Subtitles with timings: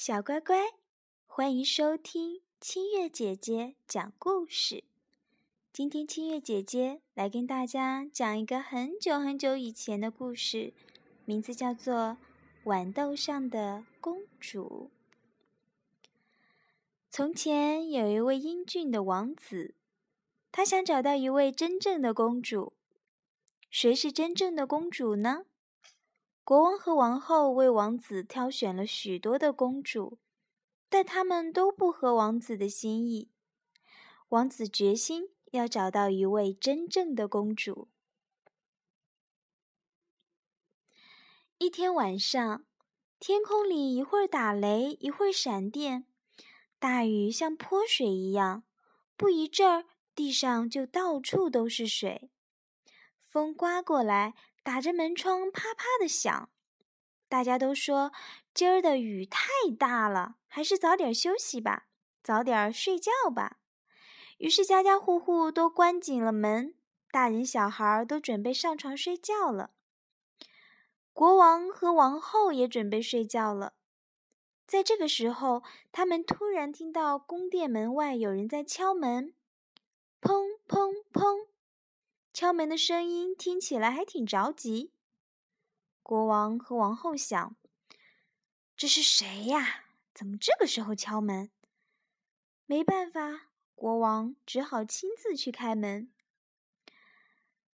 [0.00, 0.74] 小乖乖，
[1.26, 4.84] 欢迎收听清月姐姐讲故事。
[5.72, 10.72] 今天清月姐姐来跟大家讲一个很久很久以前的故事，
[11.24, 12.16] 名字叫做
[12.70, 14.92] 《豌豆上的公主》。
[17.10, 19.74] 从前有一位英俊的王子，
[20.52, 22.72] 他想找到一位真正的公主。
[23.68, 25.46] 谁是真正的公主呢？
[26.48, 30.18] 国王和王后为王子挑选了许多的公主，
[30.88, 33.30] 但他们都不合王子的心意。
[34.30, 37.88] 王子决心要找到一位真正的公主。
[41.58, 42.64] 一天晚上，
[43.20, 46.06] 天空里一会儿打雷，一会儿闪电，
[46.78, 48.62] 大雨像泼水一样，
[49.18, 49.84] 不一阵儿，
[50.14, 52.30] 地上就到处都是水。
[53.26, 54.34] 风刮过来。
[54.68, 56.50] 打着门窗啪啪的响，
[57.26, 58.12] 大家都说
[58.52, 61.86] 今儿的雨太大了，还是早点休息吧，
[62.22, 63.60] 早点睡觉吧。
[64.36, 66.74] 于是家家户户都关紧了门，
[67.10, 69.70] 大人小孩都准备上床睡觉了。
[71.14, 73.72] 国王和王后也准备睡觉了。
[74.66, 79.32] 在这个时候，他们突然听到宫殿门外有人在敲门，
[80.20, 81.46] 砰砰砰。
[82.38, 84.92] 敲门的声音听起来还挺着急。
[86.04, 87.56] 国王和王后想
[88.78, 89.86] ：“这是谁呀？
[90.14, 91.50] 怎么这个时候敲门？”
[92.64, 96.12] 没办法，国王只好亲自去开门。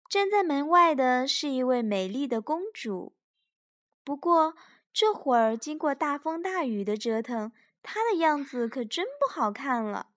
[0.09, 3.15] 站在门外的是一位美丽的公主，
[4.03, 4.57] 不过
[4.93, 10.11] 这会儿经过大风大雨的折腾，她的样子可真不好看了。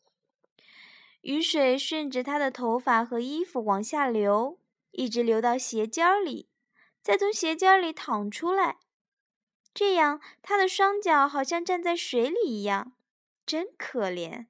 [1.21, 4.59] 雨水顺着她的头发和衣服往下流，
[4.91, 6.49] 一直流到鞋尖里，
[7.01, 8.77] 再从鞋尖里淌出来。
[9.73, 12.93] 这样，她的双脚好像站在水里一样，
[13.45, 14.47] 真可怜。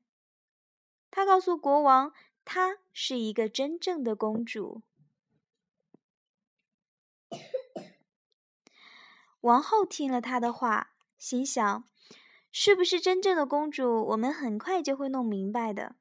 [1.09, 2.13] 他告诉国王，
[2.45, 4.81] 她是一个真正的公主。
[9.41, 11.89] 王后听了他的话，心想：
[12.51, 14.05] 是不是真正的公主？
[14.07, 15.95] 我们很快就会弄明白的。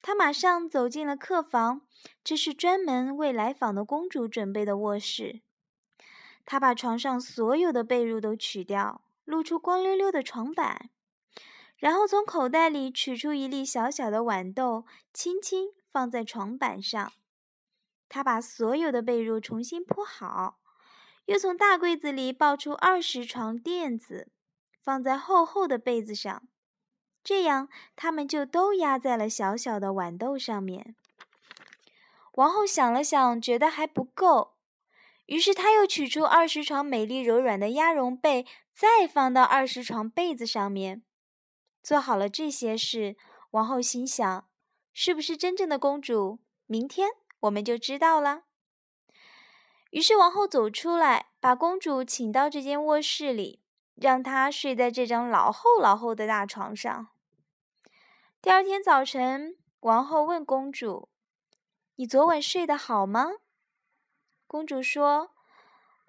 [0.00, 1.82] 他马上走进了客房，
[2.24, 5.40] 这是专门为来访的公主准备的卧室。
[6.44, 10.88] 他把床上所有的被褥都取掉，露出光溜溜的床板，
[11.76, 17.12] 然后从口袋里取出一粒小小的豌豆，轻轻放在床板上。
[18.08, 20.58] 他把所有的被褥重新铺好，
[21.26, 24.28] 又从大柜子里抱出二十床垫子，
[24.80, 26.48] 放在厚厚的被子上。
[27.28, 30.96] 这样，他们就都压在了小小的豌豆上面。
[32.36, 34.54] 王后想了想，觉得还不够，
[35.26, 41.02] 于是她又取出二十床美丽柔软的鸭绒被，再放到二十床被子上面。
[41.82, 43.18] 做好了这些事，
[43.50, 44.48] 王后心想：
[44.94, 46.38] 是不是真正的公主？
[46.64, 47.10] 明天
[47.40, 48.44] 我们就知道了。
[49.90, 53.60] 于是，王后走出来，把公主请到这间卧室里，
[53.96, 57.08] 让她睡在这张老厚老厚的大床上。
[58.48, 61.10] 第二天早晨，王后问公主
[61.96, 63.26] ：“你昨晚睡得好吗？”
[64.48, 65.32] 公主说：“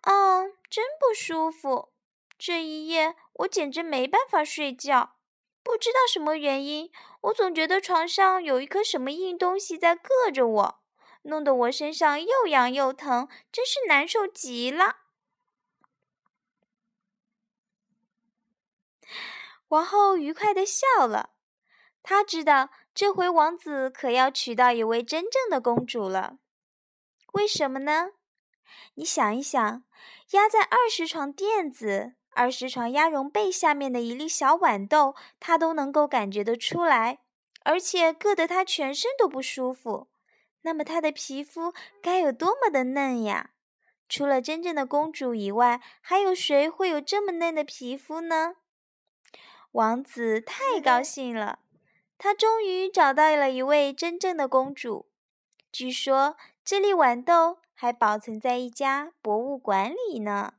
[0.07, 1.91] 嗯，真不舒服。
[2.37, 5.17] 这一夜我简直没办法睡觉。
[5.63, 6.89] 不知道什么原因，
[7.23, 10.79] 我总觉得床上有一颗什么硬东西在硌着我，
[11.23, 14.99] 弄得我身上又痒又疼，真是难受极了。”
[19.67, 21.31] 王后愉快地笑了。
[22.09, 26.39] 他知道这回王子可要娶到一位真正的公主了，
[27.33, 28.13] 为什么呢？
[28.95, 29.83] 你想一想，
[30.31, 37.19] 压在二十床垫子、二十床鸭绒被下面的一粒小豌豆，他都能够感觉得出来，
[37.63, 40.09] 而且硌得他全身都不舒服。
[40.63, 43.51] 那么他的皮肤该有多么的嫩呀！
[44.09, 48.55] 除了真正的公主以外，还有谁会有这么嫩的皮肤呢？
[49.73, 51.59] 王子太高兴了。
[52.19, 55.07] 他终于找到了一位真正的公主。
[55.71, 56.35] 据说
[56.65, 60.58] 这粒豌豆还保存在一家博物馆里呢。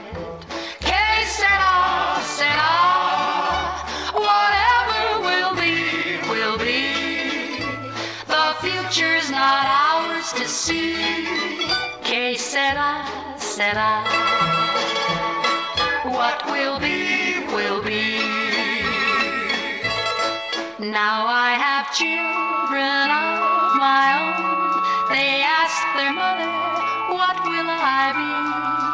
[12.51, 13.05] Que sera,
[13.37, 14.03] sera.
[16.03, 18.19] What will be, will be.
[20.79, 24.83] Now I have children of my own.
[25.15, 26.51] They ask their mother,
[27.15, 28.90] What will I be?